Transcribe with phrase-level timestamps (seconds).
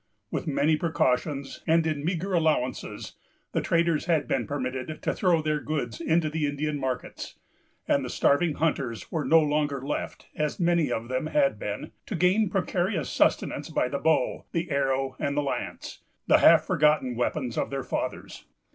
[0.31, 3.13] With many precautions, and in meagre allowances,
[3.51, 7.35] the traders had been permitted to throw their goods into the Indian markets;
[7.87, 12.15] and the starving hunters were no longer left, as many of them had been, to
[12.15, 17.69] gain precarious sustenance by the bow, the arrow, and the lance——the half forgotten weapons of
[17.69, 18.45] their fathers.